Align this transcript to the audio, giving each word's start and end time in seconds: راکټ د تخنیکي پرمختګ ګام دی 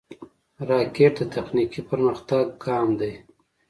راکټ 0.69 1.15
د 1.25 1.31
تخنیکي 1.35 1.81
پرمختګ 1.89 2.45
ګام 2.65 2.87
دی 2.99 3.13